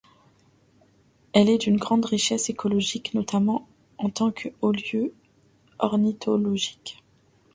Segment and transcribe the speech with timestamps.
[1.31, 3.67] Elle est d'une grande richesse écologique notamment
[3.99, 5.13] en tant que haut lieu
[5.77, 7.03] ornithologique.